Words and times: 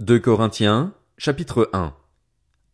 2 0.00 0.20
Corinthiens, 0.20 0.94
chapitre 1.16 1.70
1 1.72 1.92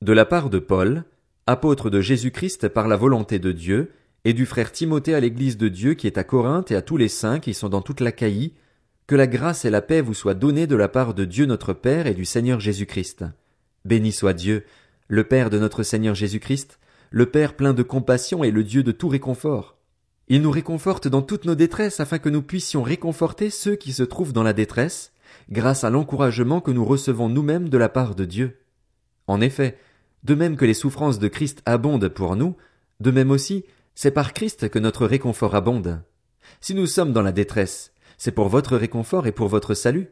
De 0.02 0.12
la 0.12 0.26
part 0.26 0.50
de 0.50 0.58
Paul, 0.58 1.04
apôtre 1.46 1.88
de 1.88 2.02
Jésus-Christ 2.02 2.68
par 2.68 2.86
la 2.86 2.96
volonté 2.96 3.38
de 3.38 3.50
Dieu, 3.50 3.92
et 4.26 4.34
du 4.34 4.44
frère 4.44 4.70
Timothée 4.70 5.14
à 5.14 5.20
l'église 5.20 5.56
de 5.56 5.68
Dieu 5.68 5.94
qui 5.94 6.06
est 6.06 6.18
à 6.18 6.22
Corinthe 6.22 6.70
et 6.70 6.76
à 6.76 6.82
tous 6.82 6.98
les 6.98 7.08
saints 7.08 7.40
qui 7.40 7.54
sont 7.54 7.70
dans 7.70 7.80
toute 7.80 8.00
l'Achaïe, 8.00 8.52
que 9.06 9.14
la 9.14 9.26
grâce 9.26 9.64
et 9.64 9.70
la 9.70 9.80
paix 9.80 10.02
vous 10.02 10.12
soient 10.12 10.34
données 10.34 10.66
de 10.66 10.76
la 10.76 10.86
part 10.86 11.14
de 11.14 11.24
Dieu 11.24 11.46
notre 11.46 11.72
Père 11.72 12.06
et 12.06 12.12
du 12.12 12.26
Seigneur 12.26 12.60
Jésus-Christ. 12.60 13.24
Béni 13.86 14.12
soit 14.12 14.34
Dieu, 14.34 14.66
le 15.08 15.24
Père 15.24 15.48
de 15.48 15.58
notre 15.58 15.82
Seigneur 15.82 16.14
Jésus-Christ, 16.14 16.78
le 17.10 17.24
Père 17.24 17.56
plein 17.56 17.72
de 17.72 17.82
compassion 17.82 18.44
et 18.44 18.50
le 18.50 18.64
Dieu 18.64 18.82
de 18.82 18.92
tout 18.92 19.08
réconfort. 19.08 19.78
Il 20.28 20.42
nous 20.42 20.50
réconforte 20.50 21.08
dans 21.08 21.22
toutes 21.22 21.46
nos 21.46 21.54
détresses 21.54 22.00
afin 22.00 22.18
que 22.18 22.28
nous 22.28 22.42
puissions 22.42 22.82
réconforter 22.82 23.48
ceux 23.48 23.76
qui 23.76 23.94
se 23.94 24.02
trouvent 24.02 24.34
dans 24.34 24.42
la 24.42 24.52
détresse, 24.52 25.13
grâce 25.50 25.84
à 25.84 25.90
l'encouragement 25.90 26.60
que 26.60 26.70
nous 26.70 26.84
recevons 26.84 27.28
nous-mêmes 27.28 27.68
de 27.68 27.78
la 27.78 27.88
part 27.88 28.14
de 28.14 28.24
Dieu. 28.24 28.60
En 29.26 29.40
effet, 29.40 29.78
de 30.22 30.34
même 30.34 30.56
que 30.56 30.64
les 30.64 30.74
souffrances 30.74 31.18
de 31.18 31.28
Christ 31.28 31.62
abondent 31.66 32.08
pour 32.08 32.36
nous, 32.36 32.56
de 33.00 33.10
même 33.10 33.30
aussi, 33.30 33.64
c'est 33.94 34.10
par 34.10 34.32
Christ 34.32 34.68
que 34.68 34.78
notre 34.78 35.06
réconfort 35.06 35.54
abonde. 35.54 36.02
Si 36.60 36.74
nous 36.74 36.86
sommes 36.86 37.12
dans 37.12 37.22
la 37.22 37.32
détresse, 37.32 37.92
c'est 38.18 38.32
pour 38.32 38.48
votre 38.48 38.76
réconfort 38.76 39.26
et 39.26 39.32
pour 39.32 39.48
votre 39.48 39.74
salut. 39.74 40.08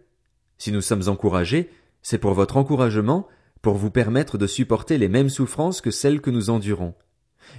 Si 0.58 0.72
nous 0.72 0.80
sommes 0.80 1.08
encouragés, 1.08 1.70
c'est 2.02 2.18
pour 2.18 2.34
votre 2.34 2.56
encouragement, 2.56 3.26
pour 3.62 3.74
vous 3.74 3.90
permettre 3.90 4.38
de 4.38 4.46
supporter 4.46 4.98
les 4.98 5.08
mêmes 5.08 5.30
souffrances 5.30 5.80
que 5.80 5.90
celles 5.90 6.20
que 6.20 6.30
nous 6.30 6.50
endurons. 6.50 6.94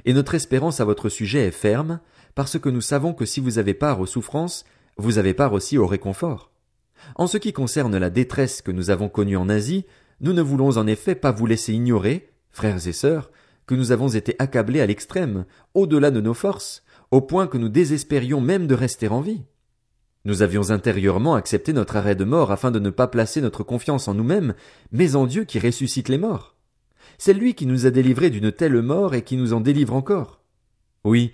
Et 0.06 0.14
notre 0.14 0.36
espérance 0.36 0.80
à 0.80 0.86
votre 0.86 1.10
sujet 1.10 1.48
est 1.48 1.52
ferme, 1.52 2.00
parce 2.36 2.60
que 2.60 2.70
nous 2.70 2.82
savons 2.82 3.14
que 3.14 3.26
si 3.26 3.40
vous 3.40 3.58
avez 3.58 3.74
part 3.74 4.00
aux 4.00 4.06
souffrances, 4.06 4.66
vous 4.98 5.18
avez 5.18 5.34
part 5.34 5.54
aussi 5.54 5.78
au 5.78 5.88
réconfort. 5.88 6.53
En 7.16 7.28
ce 7.28 7.38
qui 7.38 7.54
concerne 7.54 7.98
la 7.98 8.10
détresse 8.10 8.62
que 8.62 8.72
nous 8.72 8.90
avons 8.90 9.10
connue 9.10 9.38
en 9.38 9.50
Asie, 9.50 9.86
nous 10.22 10.34
ne 10.34 10.42
voulons 10.42 10.78
en 10.78 10.88
effet 10.88 11.16
pas 11.16 11.32
vous 11.32 11.46
laisser 11.46 11.74
ignorer, 11.74 12.30
frères 12.52 12.88
et 12.88 12.94
sœurs, 12.94 13.32
que 13.66 13.76
nous 13.76 13.92
avons 13.92 14.10
été 14.10 14.36
accablés 14.40 14.82
à 14.82 14.86
l'extrême, 14.86 15.46
au-delà 15.74 16.12
de 16.12 16.22
nos 16.22 16.34
forces, 16.34 16.84
au 17.12 17.22
point 17.22 17.48
que 17.48 17.58
nous 17.58 17.70
désespérions 17.70 18.42
même 18.42 18.68
de 18.68 18.76
rester 18.76 19.08
en 19.08 19.22
vie. 19.22 19.44
Nous 20.26 20.42
avions 20.42 20.72
intérieurement 20.72 21.36
accepté 21.36 21.74
notre 21.74 21.98
arrêt 21.98 22.16
de 22.16 22.24
mort 22.24 22.52
afin 22.52 22.72
de 22.72 22.80
ne 22.80 22.90
pas 22.90 23.08
placer 23.08 23.42
notre 23.42 23.64
confiance 23.64 24.08
en 24.08 24.14
nous-mêmes, 24.14 24.54
mais 24.92 25.16
en 25.16 25.26
Dieu 25.26 25.44
qui 25.44 25.60
ressuscite 25.60 26.08
les 26.10 26.18
morts. 26.18 26.56
C'est 27.18 27.34
lui 27.34 27.54
qui 27.54 27.66
nous 27.66 27.86
a 27.86 27.92
délivrés 27.92 28.30
d'une 28.30 28.52
telle 28.52 28.82
mort 28.82 29.16
et 29.16 29.22
qui 29.22 29.36
nous 29.36 29.54
en 29.54 29.60
délivre 29.60 29.94
encore. 29.94 30.42
Oui, 31.04 31.34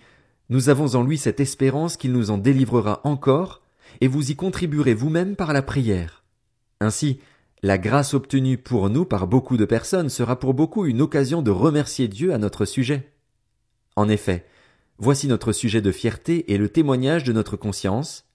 nous 0.49 0.69
avons 0.69 0.95
en 0.95 1.03
lui 1.03 1.19
cette 1.19 1.39
espérance 1.39 1.97
qu'il 1.97 2.11
nous 2.11 2.31
en 2.31 2.39
délivrera 2.39 3.01
encore, 3.03 3.61
et 4.01 4.07
vous 4.07 4.31
y 4.31 4.35
contribuerez 4.35 4.93
vous-même 4.93 5.35
par 5.35 5.53
la 5.53 5.61
prière. 5.61 6.23
Ainsi, 6.79 7.19
la 7.61 7.77
grâce 7.77 8.13
obtenue 8.13 8.57
pour 8.57 8.89
nous 8.89 9.03
par 9.03 9.27
beaucoup 9.27 9.57
de 9.57 9.65
personnes 9.65 10.09
sera 10.09 10.39
pour 10.39 10.53
beaucoup 10.53 10.85
une 10.85 11.01
occasion 11.01 11.41
de 11.41 11.51
remercier 11.51 12.07
Dieu 12.07 12.33
à 12.33 12.37
notre 12.37 12.65
sujet. 12.65 13.11
En 13.97 14.07
effet, 14.07 14.45
voici 14.97 15.27
notre 15.27 15.51
sujet 15.51 15.81
de 15.81 15.91
fierté 15.91 16.53
et 16.53 16.57
le 16.57 16.69
témoignage 16.69 17.25
de 17.25 17.33
notre 17.33 17.57
conscience. 17.57 18.25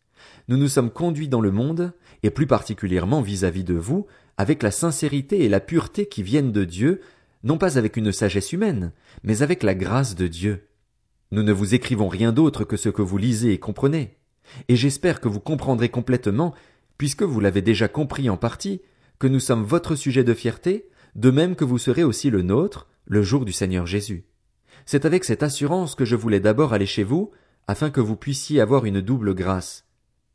Nous 0.48 0.58
nous 0.58 0.68
sommes 0.68 0.90
conduits 0.90 1.28
dans 1.28 1.40
le 1.40 1.50
monde, 1.50 1.94
et 2.22 2.30
plus 2.30 2.46
particulièrement 2.46 3.22
vis-à-vis 3.22 3.64
de 3.64 3.74
vous, 3.74 4.06
avec 4.36 4.62
la 4.62 4.70
sincérité 4.70 5.44
et 5.44 5.48
la 5.48 5.60
pureté 5.60 6.06
qui 6.06 6.22
viennent 6.22 6.52
de 6.52 6.64
Dieu, 6.64 7.00
non 7.44 7.56
pas 7.56 7.78
avec 7.78 7.96
une 7.96 8.12
sagesse 8.12 8.52
humaine, 8.52 8.92
mais 9.22 9.42
avec 9.42 9.62
la 9.62 9.74
grâce 9.74 10.16
de 10.16 10.26
Dieu. 10.26 10.66
Nous 11.30 11.42
ne 11.42 11.52
vous 11.52 11.74
écrivons 11.74 12.08
rien 12.08 12.32
d'autre 12.32 12.64
que 12.64 12.76
ce 12.76 12.90
que 12.90 13.02
vous 13.02 13.18
lisez 13.18 13.52
et 13.52 13.58
comprenez 13.58 14.16
et 14.68 14.76
j'espère 14.76 15.20
que 15.20 15.28
vous 15.28 15.40
comprendrez 15.40 15.88
complètement, 15.88 16.54
puisque 16.98 17.22
vous 17.22 17.40
l'avez 17.40 17.62
déjà 17.62 17.88
compris 17.88 18.30
en 18.30 18.36
partie, 18.36 18.80
que 19.18 19.26
nous 19.26 19.40
sommes 19.40 19.64
votre 19.64 19.94
sujet 19.94 20.24
de 20.24 20.34
fierté, 20.34 20.88
de 21.14 21.30
même 21.30 21.56
que 21.56 21.64
vous 21.64 21.78
serez 21.78 22.04
aussi 22.04 22.30
le 22.30 22.42
nôtre, 22.42 22.88
le 23.06 23.22
jour 23.22 23.44
du 23.44 23.52
Seigneur 23.52 23.86
Jésus. 23.86 24.24
C'est 24.86 25.04
avec 25.04 25.24
cette 25.24 25.42
assurance 25.42 25.94
que 25.94 26.04
je 26.04 26.16
voulais 26.16 26.40
d'abord 26.40 26.72
aller 26.72 26.86
chez 26.86 27.04
vous, 27.04 27.30
afin 27.66 27.90
que 27.90 28.00
vous 28.00 28.16
puissiez 28.16 28.60
avoir 28.60 28.84
une 28.84 29.00
double 29.00 29.34
grâce. 29.34 29.86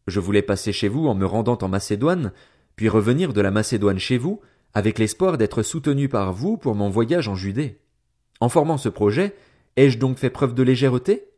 Je 0.07 0.19
voulais 0.19 0.41
passer 0.41 0.71
chez 0.71 0.87
vous 0.87 1.07
en 1.07 1.15
me 1.15 1.25
rendant 1.25 1.57
en 1.61 1.67
Macédoine, 1.67 2.31
puis 2.75 2.89
revenir 2.89 3.33
de 3.33 3.41
la 3.41 3.51
Macédoine 3.51 3.99
chez 3.99 4.17
vous, 4.17 4.41
avec 4.73 4.99
l'espoir 4.99 5.37
d'être 5.37 5.63
soutenu 5.63 6.09
par 6.09 6.33
vous 6.33 6.57
pour 6.57 6.75
mon 6.75 6.89
voyage 6.89 7.27
en 7.27 7.35
Judée. 7.35 7.79
En 8.39 8.49
formant 8.49 8.77
ce 8.77 8.89
projet, 8.89 9.35
ai-je 9.75 9.97
donc 9.97 10.17
fait 10.17 10.29
preuve 10.29 10.53
de 10.53 10.63
légèreté? 10.63 11.28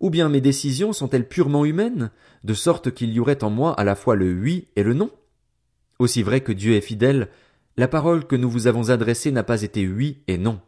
Ou 0.00 0.10
bien 0.10 0.28
mes 0.28 0.40
décisions 0.40 0.92
sont-elles 0.92 1.28
purement 1.28 1.64
humaines, 1.64 2.10
de 2.44 2.54
sorte 2.54 2.92
qu'il 2.92 3.12
y 3.12 3.20
aurait 3.20 3.44
en 3.44 3.50
moi 3.50 3.72
à 3.74 3.84
la 3.84 3.94
fois 3.94 4.16
le 4.16 4.32
oui 4.32 4.68
et 4.76 4.82
le 4.82 4.94
non? 4.94 5.10
Aussi 5.98 6.22
vrai 6.22 6.40
que 6.40 6.52
Dieu 6.52 6.74
est 6.74 6.80
fidèle, 6.80 7.28
la 7.76 7.88
parole 7.88 8.26
que 8.26 8.36
nous 8.36 8.50
vous 8.50 8.66
avons 8.66 8.90
adressée 8.90 9.30
n'a 9.30 9.44
pas 9.44 9.62
été 9.62 9.86
oui 9.86 10.22
et 10.26 10.38
non. 10.38 10.60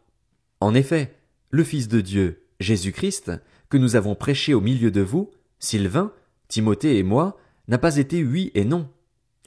En 0.59 0.73
effet, 0.73 1.15
le 1.51 1.63
Fils 1.63 1.87
de 1.87 2.01
Dieu, 2.01 2.43
Jésus-Christ, 2.59 3.31
que 3.69 3.77
nous 3.77 3.95
avons 3.95 4.15
prêché 4.15 4.53
au 4.53 4.61
milieu 4.61 4.91
de 4.91 5.01
vous, 5.01 5.31
Sylvain, 5.59 6.11
Timothée 6.47 6.97
et 6.97 7.03
moi, 7.03 7.37
n'a 7.67 7.77
pas 7.77 7.97
été 7.97 8.23
oui 8.23 8.51
et 8.55 8.65
non. 8.65 8.89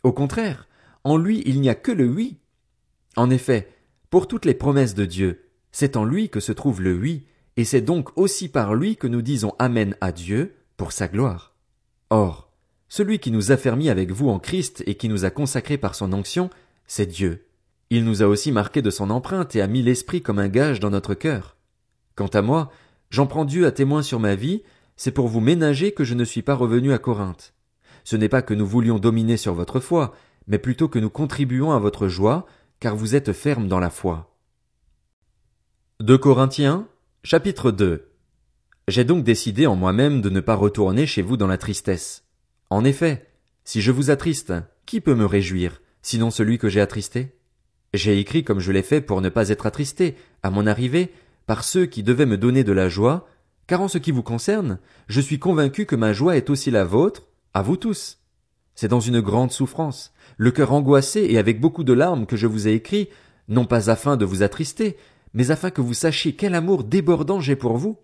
Au 0.03 0.13
contraire, 0.13 0.69
en 1.05 1.17
lui 1.17 1.43
il 1.47 1.61
n'y 1.61 1.69
a 1.69 1.75
que 1.75 1.93
le 1.93 2.09
oui. 2.09 2.39
En 3.17 3.31
effet, 3.31 3.69
pour 4.11 4.29
toutes 4.29 4.45
les 4.45 4.55
promesses 4.55 4.95
de 4.95 5.05
Dieu, 5.05 5.45
c'est 5.73 5.97
en 5.97 6.05
lui 6.05 6.29
que 6.29 6.41
se 6.41 6.53
trouve 6.53 6.81
le 6.81 6.95
oui, 6.95 7.27
et 7.59 7.65
c'est 7.65 7.81
donc 7.81 8.17
aussi 8.17 8.49
par 8.49 8.77
lui 8.77 8.97
que 8.97 9.09
nous 9.09 9.21
disons 9.21 9.53
Amen 9.59 9.97
à 10.01 10.13
Dieu 10.13 10.55
pour 10.77 10.93
sa 10.93 11.09
gloire. 11.09 11.57
Or, 12.09 12.53
celui 12.89 13.19
qui 13.19 13.33
nous 13.33 13.51
a 13.51 13.57
fermis 13.57 13.91
avec 13.91 14.13
vous 14.13 14.29
en 14.29 14.39
Christ 14.39 14.85
et 14.87 14.95
qui 14.95 15.09
nous 15.09 15.25
a 15.25 15.31
consacrés 15.31 15.77
par 15.77 15.97
son 15.97 16.13
onction, 16.13 16.51
c'est 16.87 17.07
Dieu. 17.07 17.49
Il 17.91 18.05
nous 18.05 18.23
a 18.23 18.27
aussi 18.27 18.53
marqués 18.53 18.81
de 18.81 18.91
son 18.91 19.11
empreinte 19.11 19.57
et 19.57 19.61
a 19.61 19.67
mis 19.67 19.83
l'Esprit 19.83 20.23
comme 20.23 20.39
un 20.39 20.47
gage 20.47 20.79
dans 20.79 20.91
notre 20.91 21.15
cœur. 21.15 21.57
Quant 22.15 22.29
à 22.29 22.43
moi, 22.43 22.71
j'en 23.11 23.27
prends 23.27 23.45
Dieu 23.45 23.67
à 23.67 23.73
témoin 23.73 24.03
sur 24.03 24.21
ma 24.21 24.37
vie, 24.37 24.63
c'est 24.95 25.11
pour 25.11 25.27
vous 25.27 25.41
ménager 25.41 25.91
que 25.91 26.05
je 26.05 26.15
ne 26.15 26.25
suis 26.25 26.43
pas 26.43 26.55
revenu 26.55 26.93
à 26.93 26.99
Corinthe. 26.99 27.55
Ce 28.05 28.15
n'est 28.15 28.29
pas 28.29 28.43
que 28.43 28.55
nous 28.55 28.69
voulions 28.69 29.01
dominer 29.01 29.37
sur 29.37 29.55
votre 29.55 29.81
foi, 29.81 30.15
mais 30.47 30.59
plutôt 30.59 30.87
que 30.87 31.01
nous 31.01 31.11
contribuons 31.11 31.73
à 31.73 31.81
votre 31.81 32.07
joie, 32.07 32.47
car 32.79 32.95
vous 32.95 33.17
êtes 33.17 33.33
ferme 33.33 33.67
dans 33.67 33.81
la 33.81 33.91
foi. 33.91 34.33
Corinthiens, 36.21 36.87
Chapitre 37.25 37.73
2 37.73 38.13
J'ai 38.87 39.03
donc 39.03 39.25
décidé 39.25 39.67
en 39.67 39.75
moi-même 39.75 40.21
de 40.21 40.31
ne 40.31 40.39
pas 40.39 40.55
retourner 40.55 41.05
chez 41.05 41.21
vous 41.21 41.37
dans 41.37 41.49
la 41.49 41.59
tristesse. 41.59 42.23
En 42.71 42.85
effet, 42.85 43.27
si 43.65 43.81
je 43.81 43.91
vous 43.91 44.11
attriste, 44.11 44.55
qui 44.87 45.01
peut 45.01 45.17
me 45.17 45.27
réjouir, 45.27 45.83
sinon 46.01 46.31
celui 46.31 46.59
que 46.59 46.69
j'ai 46.69 46.81
attristé? 46.81 47.37
J'ai 47.93 48.21
écrit 48.21 48.45
comme 48.45 48.61
je 48.61 48.71
l'ai 48.71 48.85
fait 48.85 49.01
pour 49.01 49.21
ne 49.21 49.31
pas 49.31 49.49
être 49.49 49.67
attristé, 49.67 50.15
à 50.45 50.51
mon 50.51 50.67
arrivée, 50.67 51.13
par 51.47 51.65
ceux 51.65 51.87
qui 51.87 52.05
devaient 52.05 52.25
me 52.25 52.39
donner 52.39 52.63
de 52.63 52.73
la 52.73 52.89
joie, 52.89 53.27
car 53.67 53.81
en 53.81 53.89
ce 53.89 53.99
qui 53.99 54.13
vous 54.13 54.23
concerne, 54.23 54.79
je 55.09 55.21
suis 55.21 55.41
convaincu 55.41 55.87
que 55.87 55.97
ma 55.97 56.13
joie 56.13 56.37
est 56.37 56.51
aussi 56.51 56.71
la 56.71 56.85
vôtre, 56.85 57.27
à 57.53 57.63
vous 57.63 57.77
tous. 57.77 58.19
C'est 58.77 58.89
dans 58.89 59.01
une 59.01 59.21
grande 59.21 59.51
souffrance, 59.51 60.15
le 60.37 60.53
cœur 60.53 60.73
angoissé 60.73 61.27
et 61.29 61.39
avec 61.39 61.61
beaucoup 61.61 61.83
de 61.83 61.93
larmes 61.93 62.27
que 62.27 62.37
je 62.37 62.47
vous 62.47 62.69
ai 62.69 62.75
écrit, 62.75 63.09
non 63.49 63.65
pas 63.65 63.91
afin 63.91 64.17
de 64.17 64.25
vous 64.25 64.45
attrister, 64.45 64.97
mais 65.35 65.51
afin 65.51 65.71
que 65.71 65.81
vous 65.81 65.95
sachiez 65.95 66.35
quel 66.35 66.55
amour 66.55 66.85
débordant 66.85 67.41
j'ai 67.41 67.57
pour 67.57 67.77
vous. 67.77 67.99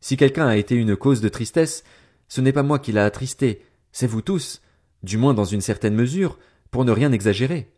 Si 0.00 0.16
quelqu'un 0.16 0.46
a 0.46 0.56
été 0.56 0.74
une 0.74 0.96
cause 0.96 1.20
de 1.20 1.28
tristesse, 1.28 1.84
ce 2.28 2.40
n'est 2.40 2.52
pas 2.52 2.62
moi 2.62 2.78
qui 2.78 2.92
l'a 2.92 3.04
attristé, 3.04 3.62
c'est 3.92 4.06
vous 4.06 4.22
tous, 4.22 4.60
du 5.02 5.16
moins 5.16 5.34
dans 5.34 5.44
une 5.44 5.60
certaine 5.60 5.94
mesure, 5.94 6.38
pour 6.70 6.84
ne 6.84 6.92
rien 6.92 7.12
exagérer. 7.12 7.70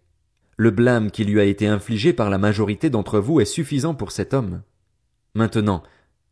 Le 0.56 0.70
blâme 0.70 1.10
qui 1.10 1.24
lui 1.24 1.40
a 1.40 1.44
été 1.44 1.66
infligé 1.66 2.12
par 2.12 2.30
la 2.30 2.38
majorité 2.38 2.90
d'entre 2.90 3.20
vous 3.20 3.40
est 3.40 3.44
suffisant 3.44 3.94
pour 3.94 4.10
cet 4.10 4.34
homme. 4.34 4.62
Maintenant, 5.34 5.82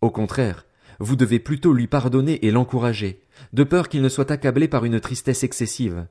au 0.00 0.10
contraire, 0.10 0.66
vous 0.98 1.16
devez 1.16 1.38
plutôt 1.38 1.72
lui 1.72 1.86
pardonner 1.86 2.44
et 2.44 2.50
l'encourager, 2.50 3.20
de 3.53 3.64
peur 3.64 3.88
qu'il 3.88 4.03
ne 4.03 4.08
soit 4.08 4.30
accablé 4.30 4.66
par 4.66 4.84
une 4.84 5.00
tristesse 5.00 5.44
excessive. 5.44 6.06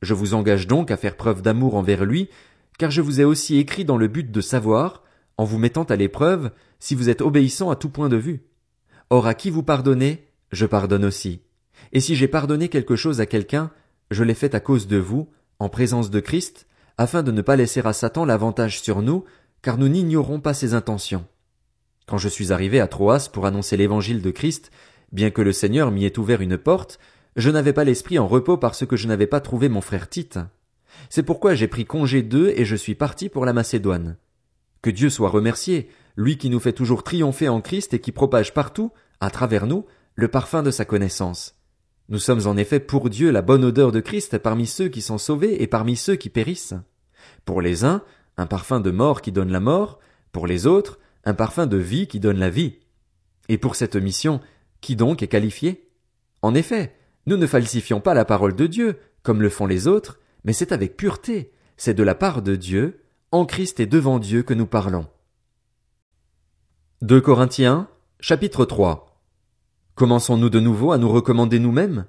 Je 0.00 0.14
vous 0.14 0.34
engage 0.34 0.66
donc 0.66 0.90
à 0.90 0.96
faire 0.96 1.16
preuve 1.16 1.42
d'amour 1.42 1.74
envers 1.74 2.04
lui, 2.04 2.30
car 2.78 2.90
je 2.90 3.02
vous 3.02 3.20
ai 3.20 3.24
aussi 3.24 3.58
écrit 3.58 3.84
dans 3.84 3.96
le 3.96 4.08
but 4.08 4.30
de 4.30 4.40
savoir, 4.40 5.01
en 5.38 5.44
vous 5.44 5.58
mettant 5.58 5.84
à 5.84 5.96
l'épreuve 5.96 6.50
si 6.78 6.94
vous 6.94 7.08
êtes 7.08 7.22
obéissant 7.22 7.70
à 7.70 7.76
tout 7.76 7.88
point 7.88 8.08
de 8.08 8.16
vue. 8.16 8.42
Or 9.10 9.26
à 9.26 9.34
qui 9.34 9.50
vous 9.50 9.62
pardonnez, 9.62 10.26
je 10.52 10.66
pardonne 10.66 11.04
aussi. 11.04 11.42
Et 11.92 12.00
si 12.00 12.14
j'ai 12.14 12.28
pardonné 12.28 12.68
quelque 12.68 12.96
chose 12.96 13.20
à 13.20 13.26
quelqu'un, 13.26 13.70
je 14.10 14.24
l'ai 14.24 14.34
fait 14.34 14.54
à 14.54 14.60
cause 14.60 14.86
de 14.86 14.98
vous, 14.98 15.28
en 15.58 15.68
présence 15.68 16.10
de 16.10 16.20
Christ, 16.20 16.66
afin 16.98 17.22
de 17.22 17.32
ne 17.32 17.42
pas 17.42 17.56
laisser 17.56 17.80
à 17.84 17.92
Satan 17.92 18.24
l'avantage 18.24 18.80
sur 18.80 19.02
nous, 19.02 19.24
car 19.62 19.78
nous 19.78 19.88
n'ignorons 19.88 20.40
pas 20.40 20.54
ses 20.54 20.74
intentions. 20.74 21.24
Quand 22.06 22.18
je 22.18 22.28
suis 22.28 22.52
arrivé 22.52 22.80
à 22.80 22.88
Troas 22.88 23.28
pour 23.32 23.46
annoncer 23.46 23.76
l'évangile 23.76 24.22
de 24.22 24.30
Christ, 24.30 24.70
bien 25.12 25.30
que 25.30 25.42
le 25.42 25.52
Seigneur 25.52 25.90
m'y 25.90 26.04
ait 26.04 26.18
ouvert 26.18 26.40
une 26.40 26.58
porte, 26.58 26.98
je 27.36 27.50
n'avais 27.50 27.72
pas 27.72 27.84
l'esprit 27.84 28.18
en 28.18 28.26
repos 28.26 28.58
parce 28.58 28.84
que 28.84 28.96
je 28.96 29.08
n'avais 29.08 29.26
pas 29.26 29.40
trouvé 29.40 29.68
mon 29.68 29.80
frère 29.80 30.08
Tite. 30.08 30.38
C'est 31.08 31.22
pourquoi 31.22 31.54
j'ai 31.54 31.68
pris 31.68 31.84
congé 31.84 32.22
d'eux 32.22 32.52
et 32.56 32.64
je 32.64 32.76
suis 32.76 32.94
parti 32.94 33.28
pour 33.28 33.46
la 33.46 33.52
Macédoine. 33.52 34.16
Que 34.82 34.90
Dieu 34.90 35.10
soit 35.10 35.30
remercié, 35.30 35.88
lui 36.16 36.36
qui 36.36 36.50
nous 36.50 36.60
fait 36.60 36.72
toujours 36.72 37.04
triompher 37.04 37.48
en 37.48 37.60
Christ 37.60 37.94
et 37.94 38.00
qui 38.00 38.12
propage 38.12 38.52
partout, 38.52 38.92
à 39.20 39.30
travers 39.30 39.66
nous, 39.66 39.86
le 40.14 40.28
parfum 40.28 40.62
de 40.62 40.70
sa 40.70 40.84
connaissance. 40.84 41.56
Nous 42.08 42.18
sommes 42.18 42.46
en 42.46 42.56
effet 42.56 42.80
pour 42.80 43.08
Dieu 43.08 43.30
la 43.30 43.42
bonne 43.42 43.64
odeur 43.64 43.92
de 43.92 44.00
Christ 44.00 44.38
parmi 44.38 44.66
ceux 44.66 44.88
qui 44.88 45.00
sont 45.00 45.18
sauvés 45.18 45.62
et 45.62 45.66
parmi 45.66 45.96
ceux 45.96 46.16
qui 46.16 46.28
périssent. 46.28 46.74
Pour 47.44 47.62
les 47.62 47.84
uns, 47.84 48.02
un 48.36 48.46
parfum 48.46 48.80
de 48.80 48.90
mort 48.90 49.22
qui 49.22 49.32
donne 49.32 49.52
la 49.52 49.60
mort, 49.60 50.00
pour 50.32 50.46
les 50.46 50.66
autres, 50.66 50.98
un 51.24 51.34
parfum 51.34 51.66
de 51.66 51.76
vie 51.76 52.08
qui 52.08 52.20
donne 52.20 52.38
la 52.38 52.50
vie. 52.50 52.80
Et 53.48 53.58
pour 53.58 53.76
cette 53.76 53.96
mission, 53.96 54.40
qui 54.80 54.96
donc 54.96 55.22
est 55.22 55.28
qualifié? 55.28 55.88
En 56.42 56.54
effet, 56.54 56.96
nous 57.26 57.36
ne 57.36 57.46
falsifions 57.46 58.00
pas 58.00 58.14
la 58.14 58.24
parole 58.24 58.56
de 58.56 58.66
Dieu, 58.66 58.98
comme 59.22 59.42
le 59.42 59.48
font 59.48 59.66
les 59.66 59.86
autres, 59.86 60.18
mais 60.44 60.52
c'est 60.52 60.72
avec 60.72 60.96
pureté, 60.96 61.52
c'est 61.76 61.94
de 61.94 62.02
la 62.02 62.16
part 62.16 62.42
de 62.42 62.56
Dieu, 62.56 63.01
en 63.32 63.46
Christ 63.46 63.80
et 63.80 63.86
devant 63.86 64.18
Dieu 64.18 64.42
que 64.42 64.52
nous 64.52 64.66
parlons. 64.66 65.06
2 67.00 67.22
Corinthiens, 67.22 67.88
chapitre 68.20 68.66
3. 68.66 69.18
Commençons-nous 69.94 70.50
de 70.50 70.60
nouveau 70.60 70.92
à 70.92 70.98
nous 70.98 71.08
recommander 71.08 71.58
nous-mêmes? 71.58 72.04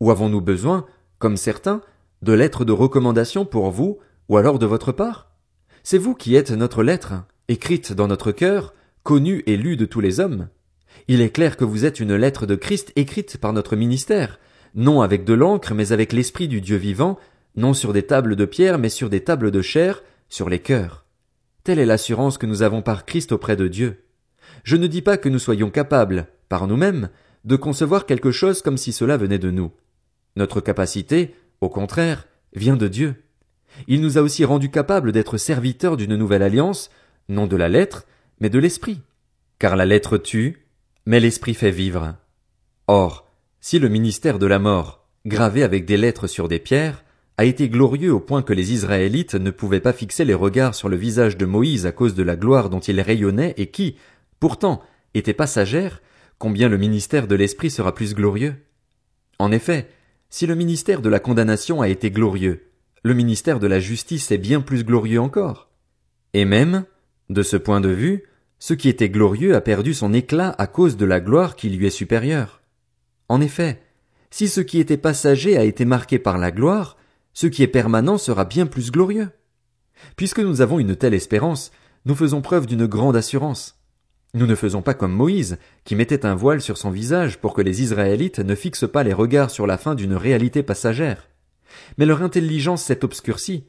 Ou 0.00 0.10
avons-nous 0.10 0.40
besoin, 0.40 0.84
comme 1.20 1.36
certains, 1.36 1.80
de 2.22 2.32
lettres 2.32 2.64
de 2.64 2.72
recommandation 2.72 3.44
pour 3.44 3.70
vous, 3.70 4.00
ou 4.28 4.36
alors 4.36 4.58
de 4.58 4.66
votre 4.66 4.90
part? 4.90 5.30
C'est 5.84 5.96
vous 5.98 6.16
qui 6.16 6.34
êtes 6.34 6.50
notre 6.50 6.82
lettre, 6.82 7.22
écrite 7.46 7.92
dans 7.92 8.08
notre 8.08 8.32
cœur, 8.32 8.74
connue 9.04 9.44
et 9.46 9.56
lue 9.56 9.76
de 9.76 9.86
tous 9.86 10.00
les 10.00 10.18
hommes. 10.18 10.48
Il 11.06 11.20
est 11.20 11.30
clair 11.30 11.56
que 11.56 11.64
vous 11.64 11.84
êtes 11.84 12.00
une 12.00 12.16
lettre 12.16 12.46
de 12.46 12.56
Christ 12.56 12.92
écrite 12.96 13.36
par 13.36 13.52
notre 13.52 13.76
ministère, 13.76 14.40
non 14.74 15.02
avec 15.02 15.24
de 15.24 15.34
l'encre, 15.34 15.72
mais 15.72 15.92
avec 15.92 16.12
l'esprit 16.12 16.48
du 16.48 16.60
Dieu 16.60 16.76
vivant, 16.76 17.16
non 17.54 17.74
sur 17.74 17.92
des 17.92 18.02
tables 18.02 18.34
de 18.34 18.44
pierre, 18.44 18.78
mais 18.78 18.88
sur 18.88 19.08
des 19.08 19.22
tables 19.22 19.52
de 19.52 19.62
chair, 19.62 20.02
sur 20.34 20.48
les 20.48 20.58
cœurs. 20.58 21.06
Telle 21.62 21.78
est 21.78 21.86
l'assurance 21.86 22.38
que 22.38 22.46
nous 22.46 22.62
avons 22.62 22.82
par 22.82 23.06
Christ 23.06 23.30
auprès 23.30 23.54
de 23.56 23.68
Dieu. 23.68 24.04
Je 24.64 24.76
ne 24.76 24.88
dis 24.88 25.00
pas 25.00 25.16
que 25.16 25.28
nous 25.28 25.38
soyons 25.38 25.70
capables, 25.70 26.26
par 26.48 26.66
nous-mêmes, 26.66 27.08
de 27.44 27.56
concevoir 27.56 28.04
quelque 28.04 28.32
chose 28.32 28.60
comme 28.60 28.76
si 28.76 28.92
cela 28.92 29.16
venait 29.16 29.38
de 29.38 29.52
nous. 29.52 29.72
Notre 30.34 30.60
capacité, 30.60 31.36
au 31.60 31.68
contraire, 31.68 32.26
vient 32.52 32.76
de 32.76 32.88
Dieu. 32.88 33.22
Il 33.86 34.00
nous 34.00 34.18
a 34.18 34.22
aussi 34.22 34.44
rendus 34.44 34.70
capables 34.70 35.12
d'être 35.12 35.36
serviteurs 35.36 35.96
d'une 35.96 36.16
nouvelle 36.16 36.42
alliance, 36.42 36.90
non 37.28 37.46
de 37.46 37.56
la 37.56 37.68
lettre, 37.68 38.04
mais 38.40 38.50
de 38.50 38.58
l'esprit. 38.58 39.00
Car 39.60 39.76
la 39.76 39.86
lettre 39.86 40.18
tue, 40.18 40.66
mais 41.06 41.20
l'esprit 41.20 41.54
fait 41.54 41.70
vivre. 41.70 42.16
Or, 42.88 43.30
si 43.60 43.78
le 43.78 43.88
ministère 43.88 44.40
de 44.40 44.46
la 44.46 44.58
mort, 44.58 45.06
gravé 45.26 45.62
avec 45.62 45.86
des 45.86 45.96
lettres 45.96 46.26
sur 46.26 46.48
des 46.48 46.58
pierres, 46.58 47.03
a 47.36 47.44
été 47.44 47.68
glorieux 47.68 48.12
au 48.12 48.20
point 48.20 48.42
que 48.42 48.52
les 48.52 48.72
Israélites 48.72 49.34
ne 49.34 49.50
pouvaient 49.50 49.80
pas 49.80 49.92
fixer 49.92 50.24
les 50.24 50.34
regards 50.34 50.74
sur 50.74 50.88
le 50.88 50.96
visage 50.96 51.36
de 51.36 51.46
Moïse 51.46 51.86
à 51.86 51.92
cause 51.92 52.14
de 52.14 52.22
la 52.22 52.36
gloire 52.36 52.70
dont 52.70 52.80
il 52.80 53.00
rayonnait 53.00 53.54
et 53.56 53.66
qui, 53.66 53.96
pourtant, 54.38 54.82
était 55.14 55.32
passagère, 55.32 56.00
combien 56.38 56.68
le 56.68 56.78
ministère 56.78 57.26
de 57.26 57.34
l'Esprit 57.34 57.70
sera 57.70 57.94
plus 57.94 58.14
glorieux? 58.14 58.54
En 59.38 59.50
effet, 59.50 59.88
si 60.30 60.46
le 60.46 60.54
ministère 60.54 61.00
de 61.00 61.08
la 61.08 61.18
condamnation 61.18 61.80
a 61.80 61.88
été 61.88 62.10
glorieux, 62.10 62.70
le 63.02 63.14
ministère 63.14 63.58
de 63.58 63.66
la 63.66 63.80
justice 63.80 64.30
est 64.30 64.38
bien 64.38 64.60
plus 64.60 64.84
glorieux 64.84 65.20
encore. 65.20 65.68
Et 66.32 66.44
même, 66.44 66.84
de 67.30 67.42
ce 67.42 67.56
point 67.56 67.80
de 67.80 67.88
vue, 67.88 68.24
ce 68.58 68.74
qui 68.74 68.88
était 68.88 69.08
glorieux 69.08 69.54
a 69.54 69.60
perdu 69.60 69.92
son 69.92 70.12
éclat 70.12 70.54
à 70.58 70.66
cause 70.66 70.96
de 70.96 71.04
la 71.04 71.20
gloire 71.20 71.56
qui 71.56 71.68
lui 71.68 71.86
est 71.86 71.90
supérieure. 71.90 72.62
En 73.28 73.40
effet, 73.40 73.80
si 74.30 74.48
ce 74.48 74.60
qui 74.60 74.78
était 74.78 74.96
passager 74.96 75.56
a 75.56 75.64
été 75.64 75.84
marqué 75.84 76.18
par 76.18 76.38
la 76.38 76.50
gloire, 76.50 76.96
ce 77.34 77.46
qui 77.46 77.62
est 77.62 77.68
permanent 77.68 78.16
sera 78.16 78.44
bien 78.44 78.66
plus 78.66 78.90
glorieux. 78.90 79.28
Puisque 80.16 80.40
nous 80.40 80.60
avons 80.60 80.78
une 80.78 80.96
telle 80.96 81.14
espérance, 81.14 81.72
nous 82.06 82.14
faisons 82.14 82.40
preuve 82.40 82.66
d'une 82.66 82.86
grande 82.86 83.16
assurance. 83.16 83.80
Nous 84.34 84.46
ne 84.46 84.54
faisons 84.54 84.82
pas 84.82 84.94
comme 84.94 85.12
Moïse, 85.12 85.58
qui 85.84 85.94
mettait 85.94 86.26
un 86.26 86.34
voile 86.34 86.60
sur 86.60 86.76
son 86.76 86.90
visage 86.90 87.38
pour 87.38 87.54
que 87.54 87.62
les 87.62 87.82
Israélites 87.82 88.40
ne 88.40 88.54
fixent 88.54 88.90
pas 88.90 89.04
les 89.04 89.12
regards 89.12 89.50
sur 89.50 89.66
la 89.66 89.78
fin 89.78 89.94
d'une 89.94 90.14
réalité 90.14 90.62
passagère. 90.62 91.28
Mais 91.98 92.06
leur 92.06 92.22
intelligence 92.22 92.82
s'est 92.82 93.04
obscurcie. 93.04 93.64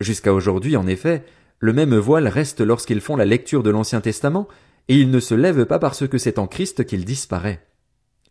Jusqu'à 0.00 0.32
aujourd'hui, 0.32 0.76
en 0.76 0.86
effet, 0.86 1.24
le 1.60 1.72
même 1.72 1.96
voile 1.96 2.28
reste 2.28 2.60
lorsqu'ils 2.60 3.00
font 3.00 3.16
la 3.16 3.24
lecture 3.24 3.62
de 3.62 3.70
l'Ancien 3.70 4.00
Testament, 4.00 4.48
et 4.88 4.96
il 4.96 5.10
ne 5.10 5.20
se 5.20 5.34
lève 5.34 5.66
pas 5.66 5.78
parce 5.78 6.08
que 6.08 6.18
c'est 6.18 6.38
en 6.38 6.46
Christ 6.46 6.86
qu'il 6.86 7.04
disparaît. 7.04 7.66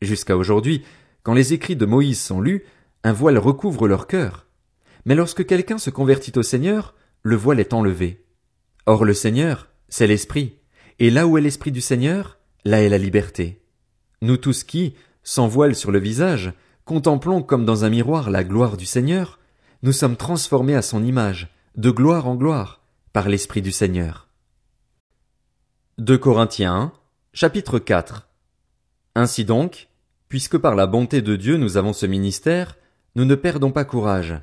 Jusqu'à 0.02 0.38
aujourd'hui, 0.38 0.84
quand 1.22 1.34
les 1.34 1.54
écrits 1.54 1.76
de 1.76 1.86
Moïse 1.86 2.20
sont 2.20 2.42
lus, 2.42 2.64
un 3.04 3.14
voile 3.14 3.38
recouvre 3.38 3.88
leur 3.88 4.08
cœur. 4.08 4.47
Mais 5.08 5.16
lorsque 5.16 5.46
quelqu'un 5.46 5.78
se 5.78 5.90
convertit 5.90 6.34
au 6.36 6.44
Seigneur, 6.44 6.94
le 7.24 7.38
voile 7.38 7.62
est 7.62 7.74
enlevé. 7.74 8.26
Or 8.86 9.06
le 9.06 9.14
Seigneur, 9.14 9.70
c'est 9.88 10.06
l'Esprit, 10.06 10.60
et 11.00 11.10
là 11.10 11.26
où 11.26 11.38
est 11.38 11.42
l'Esprit 11.42 11.72
du 11.72 11.80
Seigneur, 11.80 12.40
là 12.66 12.84
est 12.84 12.90
la 12.90 12.98
liberté. 12.98 13.62
Nous 14.22 14.36
tous 14.36 14.66
qui, 14.66 14.96
sans 15.24 15.48
voile 15.48 15.76
sur 15.76 15.92
le 15.92 16.00
visage, 16.00 16.52
contemplons 16.84 17.42
comme 17.42 17.64
dans 17.64 17.86
un 17.86 17.90
miroir 17.90 18.30
la 18.30 18.44
gloire 18.44 18.76
du 18.76 18.86
Seigneur, 18.86 19.40
nous 19.82 19.94
sommes 19.94 20.18
transformés 20.18 20.76
à 20.76 20.82
son 20.82 21.02
image, 21.06 21.48
de 21.78 21.90
gloire 21.90 22.28
en 22.28 22.36
gloire, 22.36 22.82
par 23.14 23.30
l'Esprit 23.30 23.62
du 23.62 23.72
Seigneur. 23.72 24.28
2 26.00 26.18
Corinthiens, 26.18 26.92
chapitre 27.32 27.80
4 27.80 28.28
Ainsi 29.16 29.46
donc, 29.46 29.88
puisque 30.28 30.58
par 30.58 30.76
la 30.76 30.86
bonté 30.86 31.22
de 31.22 31.38
Dieu 31.38 31.56
nous 31.56 31.78
avons 31.78 31.94
ce 31.94 32.06
ministère, 32.06 32.76
nous 33.16 33.24
ne 33.24 33.36
perdons 33.36 33.72
pas 33.72 33.86
courage. 33.86 34.36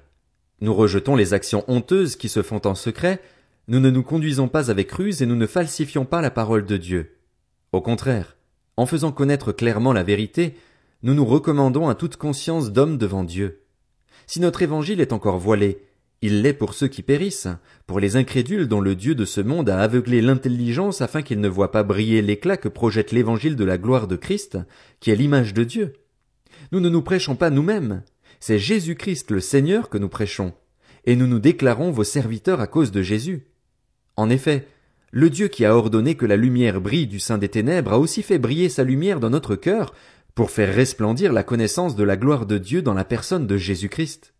Nous 0.60 0.74
rejetons 0.74 1.16
les 1.16 1.34
actions 1.34 1.64
honteuses 1.68 2.16
qui 2.16 2.28
se 2.28 2.42
font 2.42 2.60
en 2.66 2.74
secret, 2.74 3.20
nous 3.66 3.80
ne 3.80 3.90
nous 3.90 4.02
conduisons 4.02 4.48
pas 4.48 4.70
avec 4.70 4.92
ruse 4.92 5.22
et 5.22 5.26
nous 5.26 5.36
ne 5.36 5.46
falsifions 5.46 6.04
pas 6.04 6.20
la 6.20 6.30
parole 6.30 6.66
de 6.66 6.76
Dieu. 6.76 7.16
Au 7.72 7.80
contraire, 7.80 8.36
en 8.76 8.86
faisant 8.86 9.12
connaître 9.12 9.52
clairement 9.52 9.92
la 9.92 10.02
vérité, 10.02 10.54
nous 11.02 11.14
nous 11.14 11.24
recommandons 11.24 11.88
à 11.88 11.94
toute 11.94 12.16
conscience 12.16 12.72
d'homme 12.72 12.98
devant 12.98 13.24
Dieu. 13.24 13.62
Si 14.26 14.40
notre 14.40 14.62
évangile 14.62 15.00
est 15.00 15.12
encore 15.12 15.38
voilé, 15.38 15.82
il 16.22 16.40
l'est 16.40 16.54
pour 16.54 16.72
ceux 16.72 16.88
qui 16.88 17.02
périssent, 17.02 17.48
pour 17.86 18.00
les 18.00 18.16
incrédules 18.16 18.68
dont 18.68 18.80
le 18.80 18.94
Dieu 18.94 19.14
de 19.14 19.26
ce 19.26 19.42
monde 19.42 19.68
a 19.68 19.80
aveuglé 19.80 20.22
l'intelligence 20.22 21.02
afin 21.02 21.20
qu'ils 21.20 21.40
ne 21.40 21.48
voient 21.48 21.70
pas 21.70 21.82
briller 21.82 22.22
l'éclat 22.22 22.56
que 22.56 22.68
projette 22.68 23.12
l'évangile 23.12 23.56
de 23.56 23.64
la 23.64 23.76
gloire 23.76 24.08
de 24.08 24.16
Christ, 24.16 24.58
qui 25.00 25.10
est 25.10 25.16
l'image 25.16 25.52
de 25.52 25.64
Dieu. 25.64 25.92
Nous 26.72 26.80
ne 26.80 26.88
nous 26.88 27.02
prêchons 27.02 27.36
pas 27.36 27.50
nous-mêmes, 27.50 28.02
c'est 28.46 28.58
Jésus-Christ 28.58 29.30
le 29.30 29.40
Seigneur 29.40 29.88
que 29.88 29.96
nous 29.96 30.10
prêchons, 30.10 30.52
et 31.06 31.16
nous 31.16 31.26
nous 31.26 31.38
déclarons 31.38 31.90
vos 31.90 32.04
serviteurs 32.04 32.60
à 32.60 32.66
cause 32.66 32.92
de 32.92 33.00
Jésus. 33.00 33.46
En 34.16 34.28
effet, 34.28 34.68
le 35.12 35.30
Dieu 35.30 35.48
qui 35.48 35.64
a 35.64 35.74
ordonné 35.74 36.14
que 36.14 36.26
la 36.26 36.36
lumière 36.36 36.82
brille 36.82 37.06
du 37.06 37.20
sein 37.20 37.38
des 37.38 37.48
ténèbres 37.48 37.94
a 37.94 37.98
aussi 37.98 38.22
fait 38.22 38.38
briller 38.38 38.68
sa 38.68 38.84
lumière 38.84 39.18
dans 39.18 39.30
notre 39.30 39.56
cœur 39.56 39.94
pour 40.34 40.50
faire 40.50 40.74
resplendir 40.74 41.32
la 41.32 41.42
connaissance 41.42 41.96
de 41.96 42.04
la 42.04 42.18
gloire 42.18 42.44
de 42.44 42.58
Dieu 42.58 42.82
dans 42.82 42.92
la 42.92 43.06
personne 43.06 43.46
de 43.46 43.56
Jésus-Christ. 43.56 44.34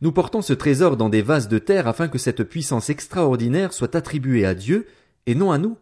Nous 0.00 0.10
portons 0.10 0.42
ce 0.42 0.52
trésor 0.52 0.96
dans 0.96 1.08
des 1.08 1.22
vases 1.22 1.46
de 1.46 1.60
terre 1.60 1.86
afin 1.86 2.08
que 2.08 2.18
cette 2.18 2.42
puissance 2.42 2.90
extraordinaire 2.90 3.72
soit 3.72 3.94
attribuée 3.94 4.46
à 4.46 4.56
Dieu 4.56 4.88
et 5.26 5.36
non 5.36 5.52
à 5.52 5.58
nous. 5.58 5.78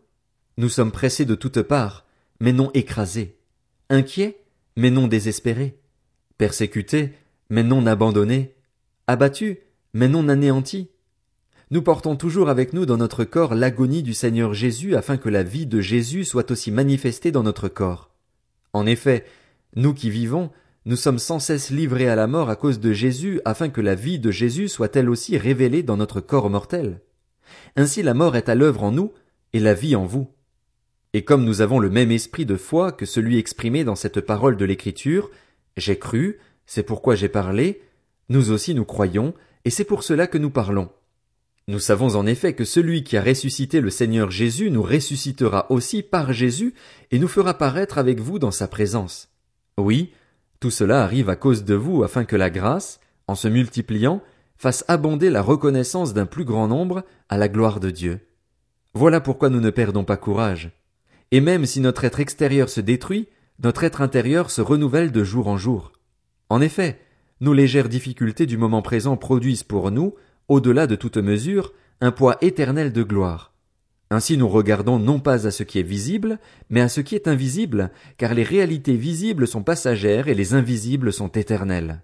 Nous 0.58 0.68
sommes 0.68 0.92
pressés 0.92 1.24
de 1.24 1.34
toutes 1.34 1.62
parts, 1.62 2.04
mais 2.38 2.52
non 2.52 2.70
écrasés, 2.74 3.38
inquiets, 3.88 4.42
mais 4.76 4.90
non 4.90 5.06
désespérés, 5.06 5.78
persécutés, 6.36 7.14
mais 7.48 7.62
non 7.62 7.86
abandonnés, 7.86 8.54
abattus, 9.06 9.58
mais 9.92 10.08
non 10.08 10.28
anéantis. 10.28 10.90
Nous 11.70 11.82
portons 11.82 12.16
toujours 12.16 12.48
avec 12.48 12.72
nous 12.72 12.86
dans 12.86 12.96
notre 12.96 13.24
corps 13.24 13.54
l'agonie 13.54 14.02
du 14.02 14.14
Seigneur 14.14 14.54
Jésus 14.54 14.94
afin 14.94 15.16
que 15.16 15.28
la 15.28 15.42
vie 15.42 15.66
de 15.66 15.80
Jésus 15.80 16.24
soit 16.24 16.50
aussi 16.50 16.70
manifestée 16.70 17.32
dans 17.32 17.42
notre 17.42 17.68
corps. 17.68 18.10
En 18.72 18.86
effet, 18.86 19.24
nous 19.74 19.94
qui 19.94 20.10
vivons, 20.10 20.50
nous 20.84 20.96
sommes 20.96 21.18
sans 21.18 21.40
cesse 21.40 21.70
livrés 21.70 22.08
à 22.08 22.14
la 22.14 22.28
mort 22.28 22.50
à 22.50 22.56
cause 22.56 22.78
de 22.78 22.92
Jésus 22.92 23.40
afin 23.44 23.68
que 23.68 23.80
la 23.80 23.96
vie 23.96 24.20
de 24.20 24.30
Jésus 24.30 24.68
soit 24.68 24.94
elle 24.94 25.10
aussi 25.10 25.36
révélée 25.36 25.82
dans 25.82 25.96
notre 25.96 26.20
corps 26.20 26.50
mortel. 26.50 27.00
Ainsi 27.74 28.02
la 28.02 28.14
mort 28.14 28.36
est 28.36 28.48
à 28.48 28.54
l'œuvre 28.54 28.84
en 28.84 28.92
nous 28.92 29.12
et 29.52 29.58
la 29.58 29.74
vie 29.74 29.96
en 29.96 30.04
vous. 30.04 30.28
Et 31.12 31.24
comme 31.24 31.44
nous 31.44 31.62
avons 31.62 31.78
le 31.78 31.90
même 31.90 32.12
esprit 32.12 32.46
de 32.46 32.56
foi 32.56 32.92
que 32.92 33.06
celui 33.06 33.38
exprimé 33.38 33.82
dans 33.82 33.96
cette 33.96 34.20
parole 34.20 34.56
de 34.56 34.64
l'écriture, 34.64 35.30
j'ai 35.76 35.98
cru, 35.98 36.38
c'est 36.66 36.82
pourquoi 36.82 37.14
j'ai 37.14 37.28
parlé, 37.28 37.82
nous 38.28 38.50
aussi 38.50 38.74
nous 38.74 38.84
croyons, 38.84 39.34
et 39.64 39.70
c'est 39.70 39.84
pour 39.84 40.02
cela 40.02 40.26
que 40.26 40.38
nous 40.38 40.50
parlons. 40.50 40.90
Nous 41.68 41.80
savons 41.80 42.14
en 42.14 42.26
effet 42.26 42.52
que 42.52 42.64
celui 42.64 43.02
qui 43.02 43.16
a 43.16 43.22
ressuscité 43.22 43.80
le 43.80 43.90
Seigneur 43.90 44.30
Jésus 44.30 44.70
nous 44.70 44.82
ressuscitera 44.82 45.66
aussi 45.70 46.04
par 46.04 46.32
Jésus 46.32 46.74
et 47.10 47.18
nous 47.18 47.26
fera 47.26 47.54
paraître 47.54 47.98
avec 47.98 48.20
vous 48.20 48.38
dans 48.38 48.52
sa 48.52 48.68
présence. 48.68 49.30
Oui, 49.76 50.12
tout 50.60 50.70
cela 50.70 51.02
arrive 51.02 51.28
à 51.28 51.34
cause 51.34 51.64
de 51.64 51.74
vous 51.74 52.04
afin 52.04 52.24
que 52.24 52.36
la 52.36 52.50
grâce, 52.50 53.00
en 53.26 53.34
se 53.34 53.48
multipliant, 53.48 54.22
fasse 54.56 54.84
abonder 54.86 55.28
la 55.28 55.42
reconnaissance 55.42 56.14
d'un 56.14 56.26
plus 56.26 56.44
grand 56.44 56.68
nombre 56.68 57.04
à 57.28 57.36
la 57.36 57.48
gloire 57.48 57.80
de 57.80 57.90
Dieu. 57.90 58.20
Voilà 58.94 59.20
pourquoi 59.20 59.50
nous 59.50 59.60
ne 59.60 59.70
perdons 59.70 60.04
pas 60.04 60.16
courage. 60.16 60.70
Et 61.32 61.40
même 61.40 61.66
si 61.66 61.80
notre 61.80 62.04
être 62.04 62.20
extérieur 62.20 62.68
se 62.68 62.80
détruit, 62.80 63.28
notre 63.58 63.84
être 63.84 64.00
intérieur 64.00 64.50
se 64.50 64.60
renouvelle 64.60 65.10
de 65.10 65.24
jour 65.24 65.48
en 65.48 65.56
jour. 65.56 65.92
En 66.48 66.60
effet, 66.60 67.00
nos 67.40 67.52
légères 67.52 67.88
difficultés 67.88 68.46
du 68.46 68.56
moment 68.56 68.82
présent 68.82 69.16
produisent 69.16 69.64
pour 69.64 69.90
nous, 69.90 70.14
au-delà 70.48 70.86
de 70.86 70.94
toute 70.94 71.16
mesure, 71.16 71.72
un 72.00 72.12
poids 72.12 72.36
éternel 72.40 72.92
de 72.92 73.02
gloire. 73.02 73.52
Ainsi 74.10 74.36
nous 74.36 74.48
regardons 74.48 74.98
non 74.98 75.18
pas 75.18 75.46
à 75.46 75.50
ce 75.50 75.64
qui 75.64 75.80
est 75.80 75.82
visible, 75.82 76.38
mais 76.70 76.80
à 76.80 76.88
ce 76.88 77.00
qui 77.00 77.16
est 77.16 77.26
invisible, 77.26 77.90
car 78.18 78.34
les 78.34 78.44
réalités 78.44 78.96
visibles 78.96 79.48
sont 79.48 79.64
passagères 79.64 80.28
et 80.28 80.34
les 80.34 80.54
invisibles 80.54 81.12
sont 81.12 81.28
éternelles. 81.28 82.02